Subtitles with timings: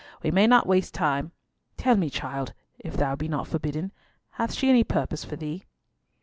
[0.23, 1.31] We may not waste time.
[1.77, 3.91] Tell me, child, if thou be not forbidden,
[4.31, 5.65] hath she any purpose for thee?"